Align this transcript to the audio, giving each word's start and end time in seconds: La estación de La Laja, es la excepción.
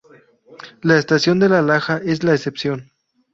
La 0.81 0.97
estación 0.97 1.37
de 1.37 1.47
La 1.47 1.61
Laja, 1.61 2.01
es 2.03 2.23
la 2.23 2.33
excepción. 2.33 2.89